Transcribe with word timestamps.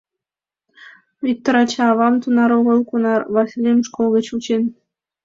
Виктор 1.25 1.55
ача-авам 1.63 2.15
тунар 2.21 2.51
огыл, 2.59 2.79
кунар 2.89 3.21
Васлим 3.33 3.79
школ 3.87 4.07
гыч 4.15 4.25
вучен. 4.33 4.63